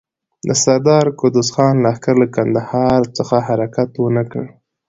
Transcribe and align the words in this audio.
د 0.47 0.49
سردار 0.63 1.05
قدوس 1.19 1.49
خان 1.55 1.75
لښکر 1.85 2.15
له 2.21 2.27
کندهار 2.35 3.01
څخه 3.17 3.35
حرکت 3.47 3.89
ونه 3.97 4.23
کړ. 4.31 4.45